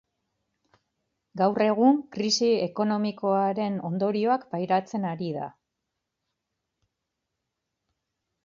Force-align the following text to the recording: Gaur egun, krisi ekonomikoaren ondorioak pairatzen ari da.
Gaur 1.41 1.63
egun, 1.65 1.99
krisi 2.15 2.49
ekonomikoaren 2.69 3.77
ondorioak 3.91 4.49
pairatzen 4.55 5.07
ari 5.13 5.33
da. 5.39 5.53